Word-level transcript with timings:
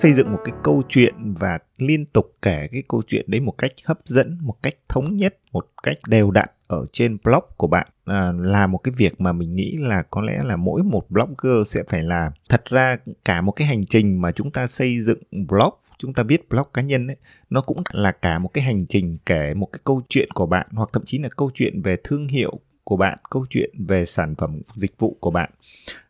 xây 0.00 0.12
dựng 0.12 0.32
một 0.32 0.38
cái 0.44 0.54
câu 0.62 0.82
chuyện 0.88 1.34
và 1.34 1.58
liên 1.78 2.06
tục 2.06 2.36
kể 2.42 2.68
cái 2.72 2.82
câu 2.88 3.02
chuyện 3.06 3.24
đấy 3.28 3.40
một 3.40 3.54
cách 3.58 3.72
hấp 3.84 3.98
dẫn 4.04 4.38
một 4.40 4.54
cách 4.62 4.74
thống 4.88 5.16
nhất 5.16 5.38
một 5.52 5.66
cách 5.82 5.96
đều 6.06 6.30
đặn 6.30 6.48
ở 6.66 6.86
trên 6.92 7.18
blog 7.24 7.44
của 7.56 7.66
bạn. 7.66 7.86
À, 8.04 8.32
là 8.38 8.66
một 8.66 8.78
cái 8.78 8.94
việc 8.96 9.20
mà 9.20 9.32
mình 9.32 9.56
nghĩ 9.56 9.76
là 9.76 10.02
có 10.02 10.20
lẽ 10.20 10.42
là 10.44 10.56
mỗi 10.56 10.82
một 10.82 11.10
blogger 11.10 11.66
sẽ 11.66 11.82
phải 11.88 12.02
làm. 12.02 12.32
Thật 12.48 12.64
ra 12.64 12.96
cả 13.24 13.40
một 13.40 13.52
cái 13.52 13.66
hành 13.66 13.86
trình 13.86 14.20
mà 14.20 14.32
chúng 14.32 14.50
ta 14.50 14.66
xây 14.66 15.00
dựng 15.00 15.18
blog 15.30 15.74
chúng 15.98 16.14
ta 16.14 16.22
viết 16.22 16.48
blog 16.48 16.66
cá 16.74 16.82
nhân 16.82 17.06
ấy, 17.06 17.16
nó 17.50 17.60
cũng 17.60 17.82
là 17.92 18.12
cả 18.12 18.38
một 18.38 18.48
cái 18.54 18.64
hành 18.64 18.86
trình 18.86 19.18
kể 19.26 19.54
một 19.54 19.68
cái 19.72 19.80
câu 19.84 20.02
chuyện 20.08 20.30
của 20.34 20.46
bạn 20.46 20.66
hoặc 20.72 20.90
thậm 20.92 21.02
chí 21.06 21.18
là 21.18 21.28
câu 21.36 21.50
chuyện 21.54 21.82
về 21.82 21.96
thương 22.04 22.28
hiệu 22.28 22.60
của 22.84 22.96
bạn 22.96 23.18
câu 23.30 23.46
chuyện 23.50 23.70
về 23.88 24.06
sản 24.06 24.34
phẩm 24.34 24.62
dịch 24.74 24.98
vụ 24.98 25.16
của 25.20 25.30
bạn. 25.30 25.50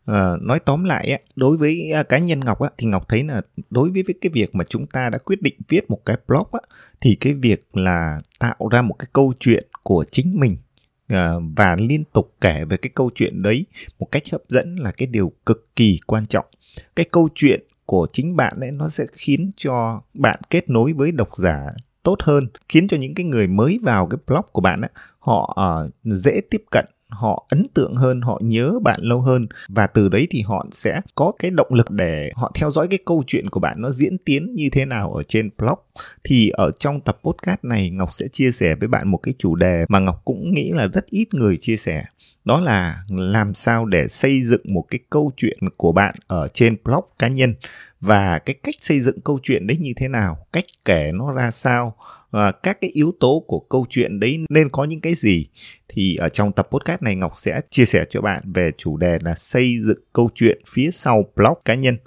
À, 0.05 0.31
nói 0.41 0.59
tóm 0.59 0.83
lại 0.83 1.23
đối 1.35 1.57
với 1.57 1.91
à, 1.91 2.03
cá 2.03 2.17
nhân 2.17 2.39
ngọc 2.39 2.59
thì 2.77 2.87
ngọc 2.87 3.09
thấy 3.09 3.23
là 3.23 3.41
đối 3.69 3.89
với 3.89 4.03
cái 4.21 4.29
việc 4.33 4.55
mà 4.55 4.63
chúng 4.69 4.87
ta 4.87 5.09
đã 5.09 5.17
quyết 5.17 5.41
định 5.41 5.55
viết 5.67 5.89
một 5.89 5.99
cái 6.05 6.17
blog 6.27 6.47
thì 7.01 7.15
cái 7.15 7.33
việc 7.33 7.65
là 7.73 8.19
tạo 8.39 8.67
ra 8.71 8.81
một 8.81 8.95
cái 8.99 9.07
câu 9.13 9.33
chuyện 9.39 9.67
của 9.83 10.05
chính 10.11 10.39
mình 10.39 10.57
ờ, 11.07 11.41
và 11.57 11.75
liên 11.79 12.03
tục 12.13 12.35
kể 12.41 12.65
về 12.69 12.77
cái 12.77 12.91
câu 12.95 13.09
chuyện 13.15 13.41
đấy 13.41 13.65
một 13.99 14.07
cách 14.11 14.23
hấp 14.31 14.41
dẫn 14.47 14.75
là 14.75 14.91
cái 14.91 15.07
điều 15.07 15.31
cực 15.45 15.75
kỳ 15.75 15.99
quan 16.07 16.25
trọng. 16.25 16.45
Cái 16.95 17.05
câu 17.11 17.29
chuyện 17.35 17.61
của 17.85 18.07
chính 18.13 18.35
bạn 18.35 18.59
ấy 18.59 18.71
nó 18.71 18.89
sẽ 18.89 19.05
khiến 19.11 19.51
cho 19.55 20.01
bạn 20.13 20.39
kết 20.49 20.69
nối 20.69 20.93
với 20.93 21.11
độc 21.11 21.29
giả 21.37 21.65
tốt 22.03 22.15
hơn 22.23 22.47
khiến 22.69 22.87
cho 22.87 22.97
những 22.97 23.15
cái 23.15 23.25
người 23.25 23.47
mới 23.47 23.79
vào 23.83 24.07
cái 24.07 24.17
blog 24.27 24.45
của 24.51 24.61
bạn 24.61 24.81
á, 24.81 24.89
họ 25.19 25.57
uh, 25.85 25.91
dễ 26.17 26.41
tiếp 26.49 26.63
cận 26.71 26.85
họ 27.11 27.45
ấn 27.49 27.67
tượng 27.73 27.95
hơn 27.95 28.21
họ 28.21 28.39
nhớ 28.43 28.79
bạn 28.83 28.99
lâu 29.03 29.21
hơn. 29.21 29.47
Và 29.69 29.87
từ 29.87 30.09
đấy 30.09 30.27
thì 30.29 30.41
họ 30.41 30.65
sẽ 30.71 31.01
có 31.15 31.31
cái 31.39 31.51
động 31.51 31.73
lực 31.73 31.91
để 31.91 32.31
họ 32.35 32.51
theo 32.55 32.71
dõi 32.71 32.87
cái 32.87 32.99
câu 33.05 33.23
chuyện 33.27 33.49
của 33.49 33.59
bạn 33.59 33.81
nó 33.81 33.89
diễn 33.89 34.17
tiến 34.17 34.55
như 34.55 34.69
thế 34.71 34.85
nào 34.85 35.13
ở 35.13 35.23
trên 35.23 35.49
blog. 35.57 35.79
Thì 36.23 36.49
ở 36.49 36.71
trong 36.79 37.01
tập 37.01 37.19
podcast 37.23 37.63
này 37.63 37.89
ngọc 37.89 38.13
sẽ 38.13 38.27
chia 38.31 38.51
sẻ 38.51 38.75
với 38.75 38.87
bạn 38.87 39.07
một 39.07 39.17
cái 39.23 39.33
chủ 39.39 39.55
đề 39.55 39.85
mà 39.89 39.99
ngọc 39.99 40.21
cũng 40.25 40.53
nghĩ 40.53 40.71
là 40.71 40.87
rất 40.87 41.05
ít 41.05 41.33
người 41.33 41.57
chia 41.57 41.77
sẻ. 41.77 42.03
Đó 42.45 42.59
là 42.59 43.03
làm 43.09 43.53
sao 43.53 43.85
để 43.85 44.07
xây 44.07 44.41
dựng 44.43 44.61
một 44.73 44.85
cái 44.89 44.99
câu 45.09 45.31
chuyện 45.37 45.57
của 45.77 45.91
bạn 45.91 46.15
ở 46.27 46.47
trên 46.47 46.77
blog 46.83 47.05
cá 47.19 47.27
nhân 47.27 47.53
và 48.01 48.39
cái 48.39 48.55
cách 48.63 48.75
xây 48.79 48.99
dựng 48.99 49.21
câu 49.21 49.39
chuyện 49.43 49.67
đấy 49.67 49.77
như 49.81 49.93
thế 49.95 50.07
nào? 50.07 50.47
Cách 50.53 50.65
kể 50.85 51.11
nó 51.13 51.33
ra 51.33 51.51
sao? 51.51 51.95
Và 52.31 52.51
các 52.51 52.77
cái 52.81 52.89
yếu 52.93 53.13
tố 53.19 53.43
của 53.47 53.59
câu 53.59 53.85
chuyện 53.89 54.19
đấy 54.19 54.37
nên 54.49 54.69
có 54.69 54.83
những 54.83 55.01
cái 55.01 55.13
gì? 55.15 55.47
Thì 55.87 56.15
ở 56.15 56.29
trong 56.29 56.51
tập 56.51 56.67
podcast 56.71 57.01
này, 57.01 57.15
Ngọc 57.15 57.33
sẽ 57.35 57.61
chia 57.69 57.85
sẻ 57.85 58.05
cho 58.09 58.21
bạn 58.21 58.41
về 58.53 58.71
chủ 58.77 58.97
đề 58.97 59.17
là 59.21 59.35
xây 59.35 59.77
dựng 59.85 59.99
câu 60.13 60.29
chuyện 60.35 60.61
phía 60.69 60.91
sau 60.91 61.25
blog 61.35 61.57
cá 61.65 61.75
nhân. 61.75 61.97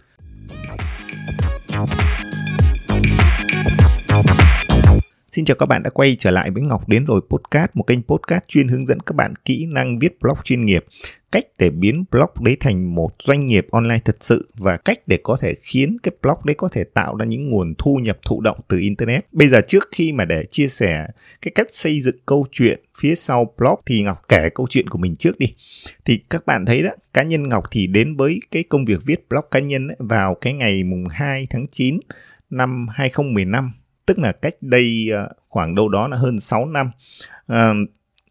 Xin 5.34 5.44
chào 5.44 5.54
các 5.54 5.66
bạn 5.66 5.82
đã 5.82 5.90
quay 5.90 6.16
trở 6.18 6.30
lại 6.30 6.50
với 6.50 6.62
Ngọc 6.62 6.88
đến 6.88 7.04
rồi 7.04 7.20
podcast, 7.30 7.70
một 7.74 7.82
kênh 7.82 8.02
podcast 8.02 8.42
chuyên 8.48 8.68
hướng 8.68 8.86
dẫn 8.86 9.00
các 9.00 9.16
bạn 9.16 9.34
kỹ 9.44 9.66
năng 9.66 9.98
viết 9.98 10.20
blog 10.20 10.36
chuyên 10.44 10.66
nghiệp, 10.66 10.84
cách 11.32 11.44
để 11.58 11.70
biến 11.70 12.04
blog 12.10 12.30
đấy 12.40 12.56
thành 12.60 12.94
một 12.94 13.10
doanh 13.18 13.46
nghiệp 13.46 13.66
online 13.70 13.98
thật 14.04 14.16
sự 14.20 14.50
và 14.54 14.76
cách 14.76 14.98
để 15.06 15.18
có 15.22 15.36
thể 15.40 15.54
khiến 15.62 15.96
cái 16.02 16.12
blog 16.22 16.36
đấy 16.44 16.54
có 16.58 16.68
thể 16.68 16.84
tạo 16.84 17.16
ra 17.16 17.24
những 17.24 17.50
nguồn 17.50 17.74
thu 17.78 17.96
nhập 17.96 18.18
thụ 18.26 18.40
động 18.40 18.58
từ 18.68 18.78
internet. 18.78 19.26
Bây 19.32 19.48
giờ 19.48 19.60
trước 19.68 19.88
khi 19.92 20.12
mà 20.12 20.24
để 20.24 20.44
chia 20.50 20.68
sẻ 20.68 21.06
cái 21.42 21.52
cách 21.54 21.66
xây 21.70 22.00
dựng 22.00 22.16
câu 22.26 22.46
chuyện 22.52 22.80
phía 22.98 23.14
sau 23.14 23.52
blog 23.58 23.80
thì 23.86 24.02
Ngọc 24.02 24.22
kể 24.28 24.48
câu 24.54 24.66
chuyện 24.70 24.88
của 24.88 24.98
mình 24.98 25.16
trước 25.16 25.38
đi. 25.38 25.54
Thì 26.04 26.20
các 26.30 26.46
bạn 26.46 26.66
thấy 26.66 26.82
đó, 26.82 26.90
cá 27.14 27.22
nhân 27.22 27.48
Ngọc 27.48 27.64
thì 27.70 27.86
đến 27.86 28.16
với 28.16 28.40
cái 28.50 28.62
công 28.62 28.84
việc 28.84 29.00
viết 29.06 29.28
blog 29.28 29.44
cá 29.50 29.60
nhân 29.60 29.88
ấy, 29.88 29.96
vào 29.98 30.34
cái 30.34 30.52
ngày 30.52 30.84
mùng 30.84 31.04
2 31.10 31.46
tháng 31.50 31.66
9 31.72 32.00
năm 32.50 32.86
2015 32.90 33.72
tức 34.06 34.18
là 34.18 34.32
cách 34.32 34.54
đây 34.60 35.08
ờ, 35.12 35.28
khoảng 35.48 35.74
đâu 35.74 35.88
đó 35.88 36.08
là 36.08 36.16
hơn 36.16 36.38
6 36.38 36.66
năm. 36.66 36.90
À, 37.46 37.72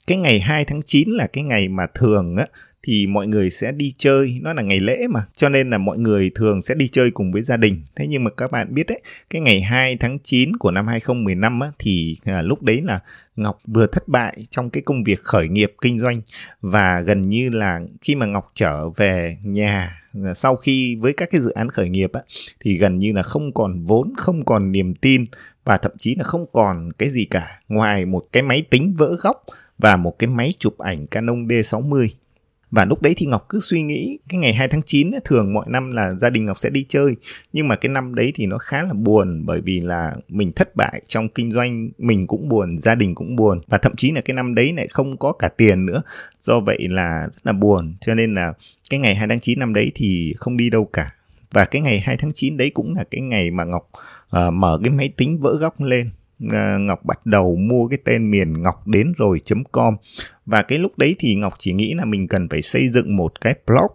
cái 0.08 0.18
ngày 0.18 0.40
2 0.40 0.66
tháng 0.66 0.82
9 0.86 1.10
là 1.10 1.28
cái 1.28 1.44
ngày 1.44 1.68
mà 1.68 1.88
thường 1.94 2.36
á, 2.38 2.48
thì 2.84 3.08
mọi 3.08 3.28
người 3.28 3.50
sẽ 3.50 3.72
đi 3.72 3.94
chơi. 3.98 4.40
Nó 4.42 4.54
là 4.54 4.62
ngày 4.62 4.80
lễ 4.80 5.08
mà 5.10 5.26
cho 5.36 5.50
nên 5.50 5.70
là 5.70 5.78
mọi 5.78 5.98
người 5.98 6.32
thường 6.36 6.62
sẽ 6.62 6.76
đi 6.76 6.88
chơi 6.88 7.12
cùng 7.12 7.32
với 7.32 7.42
gia 7.42 7.58
đình. 7.58 7.82
Thế 7.96 8.08
nhưng 8.08 8.24
mà 8.24 8.32
các 8.38 8.52
bạn 8.52 8.74
biết 8.74 8.88
đấy 8.88 9.02
cái 9.30 9.42
ngày 9.42 9.62
2 9.62 9.98
tháng 10.00 10.20
9 10.20 10.56
của 10.58 10.72
năm 10.72 10.88
2015 10.88 11.60
á, 11.60 11.72
thì 11.80 12.18
à, 12.24 12.42
lúc 12.42 12.64
đấy 12.64 12.82
là 12.82 13.00
Ngọc 13.36 13.60
vừa 13.68 13.88
thất 13.88 14.08
bại 14.08 14.46
trong 14.50 14.70
cái 14.70 14.84
công 14.84 15.04
việc 15.04 15.24
khởi 15.24 15.48
nghiệp 15.48 15.74
kinh 15.82 16.00
doanh. 16.00 16.22
Và 16.62 17.02
gần 17.02 17.22
như 17.22 17.50
là 17.50 17.80
khi 18.02 18.16
mà 18.16 18.26
Ngọc 18.26 18.52
trở 18.56 18.90
về 18.90 19.38
nhà 19.44 20.02
à, 20.26 20.34
sau 20.34 20.56
khi 20.56 20.96
với 20.96 21.14
các 21.14 21.30
cái 21.32 21.42
dự 21.42 21.52
án 21.52 21.70
khởi 21.70 21.90
nghiệp 21.90 22.12
á, 22.14 22.22
thì 22.60 22.78
gần 22.78 23.00
như 23.00 23.14
là 23.14 23.24
không 23.24 23.54
còn 23.54 23.84
vốn 23.86 24.14
không 24.18 24.46
còn 24.46 24.72
niềm 24.72 24.96
tin 24.96 25.26
và 25.64 25.78
thậm 25.78 25.92
chí 25.98 26.16
là 26.16 26.24
không 26.24 26.46
còn 26.54 26.92
cái 26.98 27.10
gì 27.10 27.26
cả 27.26 27.62
ngoài 27.68 28.06
một 28.06 28.26
cái 28.32 28.44
máy 28.44 28.66
tính 28.70 28.94
vỡ 28.98 29.16
góc 29.22 29.44
và 29.78 29.98
một 29.98 30.20
cái 30.20 30.28
máy 30.28 30.54
chụp 30.60 30.78
ảnh 30.78 31.08
Canon 31.08 31.48
D60 31.48 32.08
và 32.74 32.86
lúc 32.86 33.02
đấy 33.02 33.14
thì 33.18 33.26
Ngọc 33.26 33.46
cứ 33.50 33.60
suy 33.60 33.82
nghĩ 33.82 34.20
cái 34.30 34.40
ngày 34.40 34.54
2 34.54 34.68
tháng 34.68 34.82
9 34.86 35.12
ấy, 35.12 35.22
thường 35.26 35.54
mọi 35.54 35.66
năm 35.70 35.92
là 35.92 36.14
gia 36.14 36.30
đình 36.30 36.46
Ngọc 36.46 36.60
sẽ 36.60 36.70
đi 36.70 36.86
chơi. 36.90 37.16
Nhưng 37.54 37.68
mà 37.68 37.76
cái 37.76 37.90
năm 37.90 38.16
đấy 38.16 38.32
thì 38.36 38.46
nó 38.46 38.58
khá 38.58 38.84
là 38.84 38.94
buồn 38.94 39.46
bởi 39.46 39.62
vì 39.62 39.80
là 39.80 40.16
mình 40.28 40.52
thất 40.52 40.76
bại 40.76 41.02
trong 41.08 41.30
kinh 41.30 41.52
doanh 41.52 41.90
mình 41.98 42.28
cũng 42.28 42.50
buồn 42.50 42.80
gia 42.80 42.96
đình 42.96 43.16
cũng 43.16 43.36
buồn. 43.36 43.62
Và 43.68 43.78
thậm 43.78 43.96
chí 43.96 44.12
là 44.12 44.22
cái 44.22 44.36
năm 44.36 44.56
đấy 44.56 44.74
lại 44.78 44.88
không 44.88 45.18
có 45.18 45.32
cả 45.32 45.50
tiền 45.58 45.86
nữa. 45.86 46.02
Do 46.42 46.60
vậy 46.60 46.78
là 46.90 47.28
rất 47.34 47.42
là 47.44 47.52
buồn. 47.52 47.96
Cho 48.02 48.16
nên 48.16 48.36
là 48.36 48.54
cái 48.90 49.00
ngày 49.00 49.16
2 49.16 49.28
tháng 49.28 49.40
9 49.40 49.60
năm 49.60 49.74
đấy 49.74 49.92
thì 49.96 50.34
không 50.38 50.58
đi 50.58 50.70
đâu 50.70 50.86
cả 50.86 51.12
và 51.54 51.66
cái 51.66 51.82
ngày 51.82 52.00
2 52.00 52.18
tháng 52.18 52.32
9 52.34 52.58
đấy 52.58 52.72
cũng 52.74 52.94
là 52.94 53.04
cái 53.12 53.22
ngày 53.22 53.52
mà 53.52 53.64
Ngọc 53.64 53.90
uh, 54.38 54.54
mở 54.54 54.80
cái 54.84 54.92
máy 54.92 55.10
tính 55.18 55.40
vỡ 55.40 55.58
góc 55.58 55.82
lên. 55.82 56.10
Uh, 56.46 56.82
Ngọc 56.82 57.06
bắt 57.06 57.26
đầu 57.26 57.56
mua 57.56 57.88
cái 57.88 58.00
tên 58.06 58.32
miền 58.32 58.62
ngọc 58.64 58.88
đến 58.88 59.14
rồi.com 59.18 59.96
và 60.46 60.62
cái 60.62 60.78
lúc 60.78 60.98
đấy 60.98 61.16
thì 61.20 61.36
Ngọc 61.36 61.54
chỉ 61.58 61.74
nghĩ 61.74 61.94
là 61.94 62.06
mình 62.06 62.28
cần 62.28 62.50
phải 62.50 62.62
xây 62.62 62.90
dựng 62.90 63.16
một 63.16 63.42
cái 63.42 63.56
blog 63.68 63.92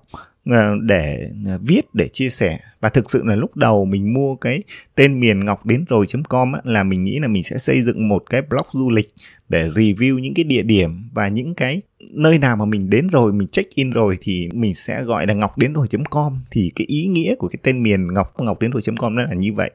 Ờ, 0.51 0.77
để 0.83 1.31
ờ, 1.47 1.59
viết 1.63 1.83
để 1.93 2.09
chia 2.09 2.29
sẻ. 2.29 2.59
Và 2.81 2.89
thực 2.89 3.11
sự 3.11 3.25
là 3.25 3.37
lúc 3.37 3.57
đầu 3.57 3.85
mình 3.85 4.15
mua 4.15 4.37
cái 4.37 4.63
tên 4.95 5.21
miền 5.21 5.45
ngọc 5.45 5.67
đến 5.67 5.85
rồi.com 5.89 6.53
là 6.65 6.85
mình 6.85 7.05
nghĩ 7.05 7.19
là 7.19 7.29
mình 7.29 7.43
sẽ 7.43 7.59
xây 7.59 7.83
dựng 7.83 8.09
một 8.09 8.23
cái 8.31 8.43
blog 8.43 8.67
du 8.73 8.91
lịch 8.91 9.09
để 9.49 9.69
review 9.69 10.19
những 10.19 10.35
cái 10.35 10.45
địa 10.45 10.63
điểm 10.63 11.09
và 11.13 11.29
những 11.29 11.55
cái 11.55 11.83
nơi 12.13 12.39
nào 12.39 12.57
mà 12.57 12.65
mình 12.65 12.91
đến 12.91 13.09
rồi 13.09 13.33
mình 13.33 13.49
check 13.49 13.75
in 13.75 13.91
rồi 13.91 14.19
thì 14.21 14.49
mình 14.55 14.75
sẽ 14.75 15.03
gọi 15.03 15.27
là 15.27 15.35
ngọc 15.35 15.59
đến 15.59 15.73
rồi.com 15.73 16.39
thì 16.51 16.73
cái 16.75 16.85
ý 16.89 17.07
nghĩa 17.07 17.35
của 17.35 17.49
cái 17.49 17.59
tên 17.63 17.83
miền 17.83 18.15
ngọc 18.15 18.41
ngọc 18.41 18.61
đến 18.61 18.71
rồi.com 18.71 19.15
nó 19.15 19.23
là 19.23 19.35
như 19.35 19.53
vậy. 19.53 19.71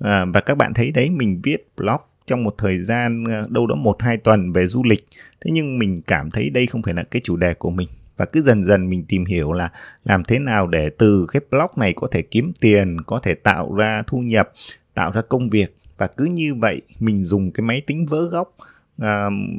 À, 0.00 0.24
và 0.24 0.40
các 0.40 0.54
bạn 0.54 0.74
thấy 0.74 0.90
đấy 0.90 1.10
mình 1.10 1.40
viết 1.42 1.68
blog 1.76 2.00
trong 2.26 2.44
một 2.44 2.54
thời 2.58 2.78
gian 2.78 3.24
đâu 3.48 3.66
đó 3.66 3.74
một 3.74 3.96
hai 4.02 4.16
tuần 4.16 4.52
về 4.52 4.66
du 4.66 4.84
lịch. 4.84 5.06
Thế 5.40 5.50
nhưng 5.54 5.78
mình 5.78 6.02
cảm 6.06 6.30
thấy 6.30 6.50
đây 6.50 6.66
không 6.66 6.82
phải 6.82 6.94
là 6.94 7.02
cái 7.02 7.20
chủ 7.24 7.36
đề 7.36 7.54
của 7.54 7.70
mình 7.70 7.88
và 8.20 8.26
cứ 8.26 8.40
dần 8.40 8.64
dần 8.64 8.90
mình 8.90 9.04
tìm 9.08 9.24
hiểu 9.24 9.52
là 9.52 9.70
làm 10.04 10.24
thế 10.24 10.38
nào 10.38 10.66
để 10.66 10.90
từ 10.98 11.26
cái 11.32 11.42
blog 11.50 11.70
này 11.76 11.92
có 11.96 12.08
thể 12.10 12.22
kiếm 12.22 12.52
tiền 12.60 12.96
có 13.06 13.20
thể 13.22 13.34
tạo 13.34 13.74
ra 13.74 14.02
thu 14.06 14.18
nhập 14.18 14.52
tạo 14.94 15.12
ra 15.12 15.22
công 15.28 15.50
việc. 15.50 15.76
Và 15.98 16.06
cứ 16.06 16.24
như 16.24 16.54
vậy 16.54 16.82
mình 16.98 17.24
dùng 17.24 17.50
cái 17.50 17.62
máy 17.62 17.80
tính 17.80 18.06
vỡ 18.06 18.28
góc 18.28 18.56
uh, 19.02 19.06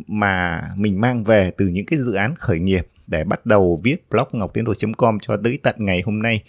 mà 0.07 0.61
mình 0.75 1.01
mang 1.01 1.23
về 1.23 1.51
từ 1.57 1.67
những 1.67 1.85
cái 1.85 1.99
dự 1.99 2.13
án 2.13 2.35
khởi 2.35 2.59
nghiệp 2.59 2.87
để 3.07 3.23
bắt 3.23 3.45
đầu 3.45 3.81
viết 3.83 4.09
blog 4.09 4.27
ngọc 4.31 4.53
tiến 4.53 4.65
com 4.97 5.19
cho 5.19 5.37
tới 5.37 5.59
tận 5.63 5.75
ngày 5.77 6.01
hôm 6.05 6.21
nay. 6.21 6.43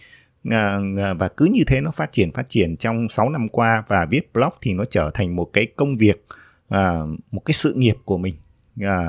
À, 0.50 0.78
à, 0.98 1.14
và 1.14 1.28
cứ 1.28 1.44
như 1.44 1.62
thế 1.66 1.80
nó 1.80 1.90
phát 1.90 2.12
triển 2.12 2.32
phát 2.32 2.48
triển 2.48 2.76
trong 2.76 3.08
6 3.08 3.30
năm 3.30 3.48
qua 3.48 3.84
và 3.88 4.06
viết 4.10 4.32
blog 4.32 4.52
thì 4.60 4.74
nó 4.74 4.84
trở 4.84 5.10
thành 5.14 5.36
một 5.36 5.50
cái 5.52 5.66
công 5.76 5.96
việc 5.96 6.26
một 7.30 7.42
cái 7.44 7.54
sự 7.54 7.74
nghiệp 7.74 7.96
của 8.04 8.18
mình. 8.18 8.34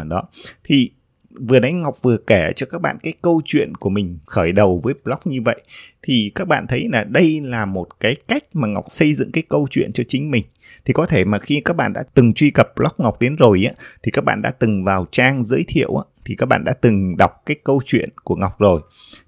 Đó. 0.08 0.24
Thì 0.64 0.92
vừa 1.40 1.60
nãy 1.60 1.74
Ngọc 1.74 1.98
vừa 2.02 2.18
kể 2.18 2.52
cho 2.56 2.66
các 2.66 2.82
bạn 2.82 2.98
cái 3.04 3.14
câu 3.22 3.42
chuyện 3.46 3.76
của 3.76 3.90
mình 3.90 4.18
khởi 4.26 4.52
đầu 4.52 4.80
với 4.84 4.94
blog 5.04 5.20
như 5.26 5.42
vậy, 5.46 5.62
thì 6.02 6.32
các 6.36 6.48
bạn 6.48 6.68
thấy 6.68 6.88
là 6.92 7.04
đây 7.04 7.42
là 7.44 7.66
một 7.66 8.00
cái 8.00 8.16
cách 8.28 8.44
mà 8.54 8.68
Ngọc 8.68 8.86
xây 8.88 9.14
dựng 9.14 9.32
cái 9.32 9.44
câu 9.50 9.68
chuyện 9.72 9.94
cho 9.94 10.04
chính 10.08 10.32
mình. 10.32 10.46
Thì 10.86 10.94
có 10.94 11.06
thể 11.06 11.26
mà 11.26 11.40
khi 11.40 11.62
các 11.66 11.76
bạn 11.76 11.94
đã 11.94 12.04
từng 12.14 12.34
truy 12.34 12.52
cập 12.52 12.68
blog 12.76 12.92
Ngọc 12.98 13.22
đến 13.22 13.36
rồi 13.36 13.66
á, 13.70 13.74
thì 14.04 14.12
các 14.12 14.24
bạn 14.24 14.42
đã 14.42 14.52
từng 14.52 14.84
vào 14.84 15.08
trang 15.12 15.44
giới 15.44 15.64
thiệu 15.68 15.96
á, 15.96 16.04
thì 16.26 16.36
các 16.36 16.46
bạn 16.46 16.64
đã 16.64 16.74
từng 16.82 17.18
đọc 17.18 17.32
cái 17.46 17.58
câu 17.64 17.82
chuyện 17.86 18.10
của 18.24 18.36
Ngọc 18.36 18.60
rồi. 18.60 18.82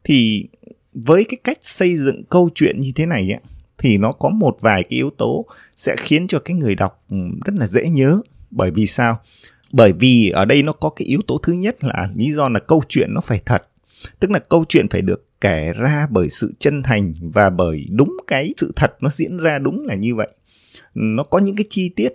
Thì 0.04 0.48
với 0.94 1.24
cái 1.24 1.38
cách 1.44 1.58
xây 1.62 1.98
dựng 1.98 2.24
câu 2.30 2.50
chuyện 2.56 2.80
như 2.80 2.92
thế 2.96 3.06
này 3.06 3.32
á, 3.32 3.40
thì 3.78 3.98
nó 3.98 4.12
có 4.12 4.30
một 4.30 4.58
vài 4.62 4.84
cái 4.84 4.98
yếu 4.98 5.10
tố 5.10 5.46
sẽ 5.78 5.96
khiến 5.98 6.28
cho 6.28 6.40
cái 6.40 6.56
người 6.56 6.76
đọc 6.76 7.04
ừ, 7.10 7.18
rất 7.46 7.54
là 7.56 7.68
dễ 7.68 7.90
nhớ. 7.90 8.22
Bởi 8.52 8.72
vì 8.72 8.88
sao? 8.88 9.20
Bởi 9.72 9.94
vì 9.94 10.30
ở 10.30 10.46
đây 10.46 10.64
nó 10.64 10.74
có 10.74 10.90
cái 10.90 11.06
yếu 11.06 11.20
tố 11.28 11.38
thứ 11.44 11.54
nhất 11.54 11.84
là 11.84 12.10
lý 12.16 12.34
do 12.34 12.50
là 12.50 12.60
câu 12.60 12.84
chuyện 12.90 13.14
nó 13.14 13.22
phải 13.22 13.42
thật. 13.46 13.64
Tức 14.20 14.32
là 14.32 14.40
câu 14.40 14.66
chuyện 14.70 14.90
phải 14.90 15.02
được 15.02 15.26
kể 15.42 15.74
ra 15.76 16.08
bởi 16.10 16.30
sự 16.30 16.54
chân 16.60 16.84
thành 16.84 17.14
và 17.22 17.50
bởi 17.50 17.86
đúng 17.92 18.18
cái 18.28 18.54
sự 18.58 18.72
thật 18.76 18.96
nó 19.02 19.10
diễn 19.10 19.38
ra 19.38 19.60
đúng 19.60 19.86
là 19.86 19.96
như 19.96 20.16
vậy. 20.16 20.28
Nó 20.96 21.24
có 21.24 21.40
những 21.40 21.56
cái 21.56 21.66
chi 21.70 21.90
tiết 21.96 22.10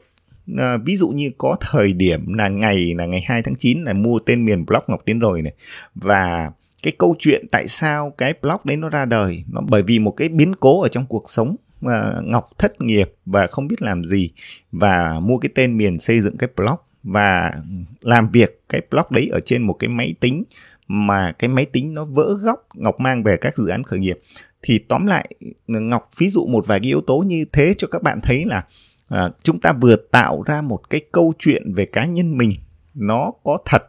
à, 0.58 0.76
ví 0.76 0.96
dụ 0.96 1.08
như 1.08 1.30
có 1.38 1.56
thời 1.60 1.92
điểm 1.92 2.32
là 2.32 2.48
ngày 2.48 2.94
là 2.98 3.06
ngày 3.06 3.24
2 3.26 3.42
tháng 3.42 3.56
9 3.56 3.84
là 3.84 3.92
mua 3.92 4.18
tên 4.18 4.44
miền 4.44 4.66
blog 4.66 4.82
Ngọc 4.86 5.02
Tiến 5.04 5.18
rồi 5.18 5.42
này. 5.42 5.54
Và 5.94 6.50
cái 6.82 6.92
câu 6.98 7.16
chuyện 7.18 7.46
tại 7.50 7.68
sao 7.68 8.14
cái 8.18 8.34
blog 8.42 8.58
đấy 8.64 8.76
nó 8.76 8.88
ra 8.88 9.04
đời 9.04 9.44
nó 9.52 9.60
bởi 9.68 9.82
vì 9.82 9.98
một 9.98 10.10
cái 10.10 10.28
biến 10.28 10.54
cố 10.60 10.82
ở 10.82 10.88
trong 10.88 11.06
cuộc 11.06 11.24
sống 11.26 11.56
mà 11.80 12.14
ngọc 12.24 12.50
thất 12.58 12.80
nghiệp 12.80 13.14
và 13.26 13.46
không 13.46 13.68
biết 13.68 13.82
làm 13.82 14.04
gì 14.04 14.30
và 14.72 15.20
mua 15.20 15.38
cái 15.38 15.50
tên 15.54 15.76
miền 15.76 15.98
xây 15.98 16.20
dựng 16.20 16.36
cái 16.36 16.48
blog 16.56 16.76
và 17.02 17.52
làm 18.00 18.28
việc 18.30 18.62
cái 18.68 18.80
blog 18.90 19.04
đấy 19.10 19.28
ở 19.32 19.40
trên 19.40 19.62
một 19.62 19.72
cái 19.72 19.88
máy 19.88 20.14
tính 20.20 20.44
mà 20.88 21.32
cái 21.38 21.48
máy 21.48 21.66
tính 21.66 21.94
nó 21.94 22.04
vỡ 22.04 22.38
góc 22.42 22.68
ngọc 22.74 23.00
mang 23.00 23.22
về 23.22 23.36
các 23.36 23.56
dự 23.56 23.68
án 23.68 23.82
khởi 23.82 23.98
nghiệp. 23.98 24.20
Thì 24.62 24.78
tóm 24.78 25.06
lại 25.06 25.30
ngọc 25.66 26.10
ví 26.18 26.28
dụ 26.28 26.46
một 26.46 26.66
vài 26.66 26.80
cái 26.80 26.86
yếu 26.86 27.00
tố 27.00 27.18
như 27.18 27.44
thế 27.52 27.74
cho 27.78 27.88
các 27.88 28.02
bạn 28.02 28.20
thấy 28.22 28.44
là 28.44 28.64
à, 29.08 29.30
chúng 29.42 29.60
ta 29.60 29.72
vừa 29.72 29.96
tạo 29.96 30.42
ra 30.42 30.62
một 30.62 30.90
cái 30.90 31.00
câu 31.12 31.32
chuyện 31.38 31.74
về 31.74 31.86
cá 31.86 32.06
nhân 32.06 32.38
mình 32.38 32.52
nó 32.94 33.32
có 33.44 33.58
thật 33.64 33.82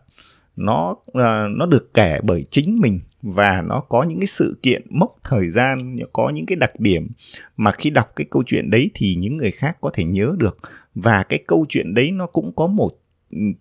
nó 0.56 0.96
à, 1.14 1.48
nó 1.58 1.66
được 1.66 1.94
kể 1.94 2.20
bởi 2.24 2.46
chính 2.50 2.80
mình 2.80 3.00
và 3.22 3.64
nó 3.68 3.80
có 3.80 4.04
những 4.04 4.20
cái 4.20 4.28
sự 4.28 4.58
kiện 4.64 4.82
mốc 4.90 5.16
thời 5.24 5.50
gian 5.50 5.98
có 6.14 6.30
những 6.30 6.46
cái 6.46 6.56
đặc 6.56 6.80
điểm 6.80 7.08
mà 7.58 7.72
khi 7.72 7.90
đọc 7.90 8.12
cái 8.16 8.28
câu 8.30 8.44
chuyện 8.46 8.70
đấy 8.70 8.92
thì 8.94 9.16
những 9.16 9.38
người 9.38 9.52
khác 9.52 9.78
có 9.82 9.90
thể 9.94 10.04
nhớ 10.04 10.36
được. 10.38 10.58
Và 10.96 11.24
cái 11.24 11.44
câu 11.48 11.66
chuyện 11.70 11.94
đấy 11.94 12.12
nó 12.12 12.26
cũng 12.26 12.56
có 12.56 12.68
một 12.68 12.92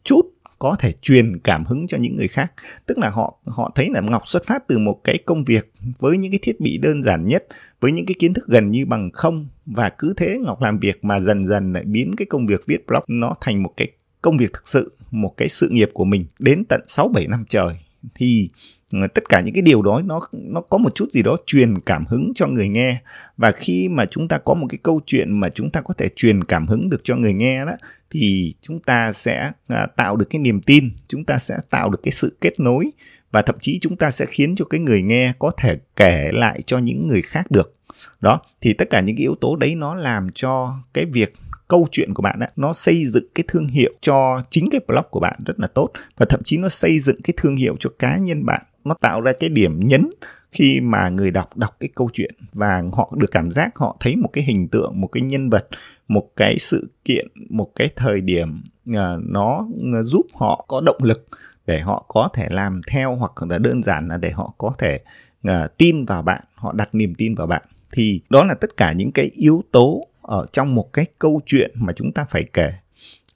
chút 0.05 0.23
có 0.59 0.77
thể 0.79 0.93
truyền 1.03 1.39
cảm 1.39 1.65
hứng 1.65 1.87
cho 1.87 1.99
những 1.99 2.17
người 2.17 2.29
khác. 2.29 2.53
Tức 2.87 2.99
là 2.99 3.11
họ 3.11 3.39
họ 3.45 3.73
thấy 3.75 3.89
là 3.91 4.01
ngọc 4.01 4.29
xuất 4.29 4.45
phát 4.45 4.69
từ 4.69 4.79
một 4.79 5.01
cái 5.05 5.19
công 5.27 5.45
việc 5.45 5.73
với 5.99 6.19
những 6.19 6.33
cái 6.33 6.39
thiết 6.43 6.61
bị 6.61 6.79
đơn 6.79 7.03
giản 7.03 7.27
nhất, 7.29 7.47
với 7.81 7.93
những 7.93 8.07
cái 8.07 8.15
kiến 8.19 8.35
thức 8.35 8.47
gần 8.47 8.71
như 8.71 8.87
bằng 8.87 9.11
không, 9.13 9.49
và 9.67 9.91
cứ 9.99 10.15
thế 10.17 10.39
ngọc 10.41 10.63
làm 10.63 10.79
việc 10.79 11.05
mà 11.05 11.21
dần 11.21 11.49
dần 11.49 11.73
lại 11.73 11.85
biến 11.85 12.15
cái 12.17 12.27
công 12.27 12.47
việc 12.47 12.67
viết 12.67 12.87
blog 12.87 13.05
nó 13.09 13.35
thành 13.41 13.63
một 13.63 13.73
cái 13.77 13.89
công 14.23 14.37
việc 14.37 14.53
thực 14.53 14.69
sự, 14.69 14.97
một 15.11 15.35
cái 15.37 15.49
sự 15.49 15.69
nghiệp 15.69 15.91
của 15.95 16.05
mình 16.05 16.25
đến 16.39 16.65
tận 16.65 16.81
6 16.87 17.09
7 17.09 17.27
năm 17.27 17.45
trời 17.49 17.77
thì 18.15 18.51
ờ, 18.93 18.99
tất 19.15 19.23
cả 19.29 19.41
những 19.41 19.55
cái 19.55 19.63
điều 19.63 19.83
đó 19.83 20.03
nó 20.05 20.21
nó 20.33 20.61
có 20.61 20.79
một 20.79 20.95
chút 20.95 21.11
gì 21.11 21.23
đó 21.23 21.37
truyền 21.47 21.81
cảm 21.81 22.07
hứng 22.07 22.33
cho 22.35 22.47
người 22.47 22.69
nghe. 22.69 23.01
Và 23.37 23.53
khi 23.53 23.89
mà 23.89 24.07
chúng 24.11 24.29
ta 24.29 24.39
có 24.39 24.55
một 24.55 24.67
cái 24.71 24.79
câu 24.83 25.01
chuyện 25.07 25.41
mà 25.41 25.49
chúng 25.49 25.71
ta 25.71 25.81
có 25.81 25.95
thể 25.95 26.09
truyền 26.17 26.45
cảm 26.45 26.67
hứng 26.67 26.91
được 26.91 27.01
cho 27.05 27.17
người 27.17 27.35
nghe 27.35 27.65
đó 27.65 27.73
thì 28.11 28.55
chúng 28.61 28.81
ta 28.81 29.13
sẽ 29.13 29.53
à, 29.69 29.87
tạo 29.97 30.17
được 30.17 30.27
cái 30.31 30.41
niềm 30.41 30.61
tin 30.61 30.91
chúng 31.09 31.25
ta 31.25 31.39
sẽ 31.39 31.59
tạo 31.71 31.91
được 31.91 32.01
cái 32.03 32.13
sự 32.13 32.37
kết 32.41 32.61
nối 32.61 32.91
và 33.33 33.43
thậm 33.43 33.57
chí 33.61 33.79
chúng 33.83 33.97
ta 33.97 34.11
sẽ 34.11 34.27
khiến 34.29 34.57
cho 34.57 34.65
cái 34.65 34.81
người 34.81 35.03
nghe 35.03 35.33
có 35.39 35.53
thể 35.57 35.79
kể 35.97 36.31
lại 36.33 36.63
cho 36.67 36.79
những 36.79 37.09
người 37.09 37.23
khác 37.23 37.51
được. 37.51 37.77
Đó 38.21 38.41
thì 38.61 38.73
tất 38.73 38.91
cả 38.91 39.01
những 39.01 39.17
cái 39.17 39.23
yếu 39.23 39.35
tố 39.41 39.57
đấy 39.57 39.75
nó 39.75 39.95
làm 39.95 40.29
cho 40.35 40.79
cái 40.95 41.05
việc 41.05 41.35
câu 41.71 41.87
chuyện 41.91 42.15
của 42.15 42.23
bạn 42.23 42.41
ấy, 42.41 42.51
nó 42.57 42.73
xây 42.73 43.07
dựng 43.07 43.25
cái 43.35 43.45
thương 43.49 43.69
hiệu 43.69 43.93
cho 44.01 44.43
chính 44.51 44.65
cái 44.71 44.81
blog 44.89 45.05
của 45.11 45.21
bạn 45.21 45.41
rất 45.47 45.61
là 45.61 45.67
tốt 45.67 45.91
và 46.17 46.27
thậm 46.29 46.41
chí 46.45 46.59
nó 46.59 46.69
xây 46.69 46.99
dựng 46.99 47.23
cái 47.23 47.35
thương 47.37 47.57
hiệu 47.57 47.77
cho 47.81 47.91
cá 47.99 48.17
nhân 48.17 48.47
bạn. 48.47 48.63
Nó 48.85 48.95
tạo 49.01 49.21
ra 49.21 49.33
cái 49.41 49.51
điểm 49.51 49.81
nhấn 49.81 50.11
khi 50.53 50.81
mà 50.81 51.09
người 51.09 51.31
đọc 51.31 51.57
đọc 51.57 51.77
cái 51.81 51.89
câu 51.95 52.11
chuyện 52.13 52.35
và 52.53 52.83
họ 52.93 53.13
được 53.17 53.31
cảm 53.31 53.51
giác 53.51 53.77
họ 53.77 53.97
thấy 54.01 54.17
một 54.17 54.29
cái 54.33 54.45
hình 54.45 54.69
tượng 54.69 55.01
một 55.01 55.07
cái 55.13 55.23
nhân 55.23 55.51
vật 55.51 55.69
một 56.09 56.29
cái 56.37 56.59
sự 56.59 56.91
kiện 57.05 57.27
một 57.51 57.71
cái 57.75 57.89
thời 57.97 58.21
điểm 58.21 58.63
à, 58.95 59.17
nó 59.23 59.67
giúp 60.05 60.27
họ 60.35 60.65
có 60.69 60.81
động 60.81 60.99
lực 61.03 61.27
để 61.67 61.81
họ 61.81 62.05
có 62.09 62.29
thể 62.35 62.49
làm 62.51 62.81
theo 62.89 63.17
hoặc 63.17 63.33
là 63.49 63.59
đơn 63.59 63.83
giản 63.83 64.09
là 64.09 64.17
để 64.17 64.31
họ 64.31 64.55
có 64.59 64.73
thể 64.79 65.01
à, 65.43 65.69
tin 65.79 66.05
vào 66.05 66.23
bạn 66.23 66.43
họ 66.55 66.73
đặt 66.73 66.95
niềm 66.95 67.15
tin 67.15 67.35
vào 67.35 67.47
bạn. 67.47 67.63
Thì 67.93 68.21
đó 68.31 68.45
là 68.45 68.55
tất 68.55 68.77
cả 68.77 68.93
những 68.93 69.13
cái 69.13 69.31
yếu 69.33 69.63
tố 69.73 70.07
ở 70.31 70.47
trong 70.53 70.75
một 70.75 70.93
cái 70.93 71.07
câu 71.19 71.41
chuyện 71.47 71.71
mà 71.75 71.93
chúng 71.93 72.13
ta 72.13 72.27
phải 72.31 72.45
kể. 72.53 72.73